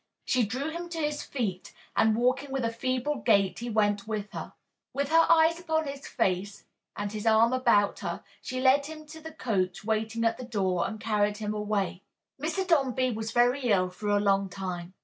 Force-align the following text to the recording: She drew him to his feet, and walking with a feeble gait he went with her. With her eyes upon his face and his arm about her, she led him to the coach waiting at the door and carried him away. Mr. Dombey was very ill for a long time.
She 0.25 0.43
drew 0.43 0.71
him 0.71 0.89
to 0.89 0.97
his 0.97 1.21
feet, 1.21 1.73
and 1.95 2.15
walking 2.15 2.49
with 2.51 2.65
a 2.65 2.71
feeble 2.73 3.17
gait 3.17 3.59
he 3.59 3.69
went 3.69 4.07
with 4.07 4.31
her. 4.31 4.53
With 4.93 5.09
her 5.09 5.27
eyes 5.29 5.59
upon 5.59 5.85
his 5.85 6.07
face 6.07 6.65
and 6.95 7.11
his 7.11 7.27
arm 7.27 7.53
about 7.53 7.99
her, 7.99 8.23
she 8.41 8.59
led 8.59 8.87
him 8.87 9.05
to 9.05 9.21
the 9.21 9.31
coach 9.31 9.85
waiting 9.85 10.25
at 10.25 10.37
the 10.39 10.43
door 10.43 10.87
and 10.87 10.99
carried 10.99 11.37
him 11.37 11.53
away. 11.53 12.01
Mr. 12.41 12.65
Dombey 12.67 13.11
was 13.11 13.29
very 13.31 13.61
ill 13.65 13.91
for 13.91 14.07
a 14.09 14.19
long 14.19 14.49
time. 14.49 14.95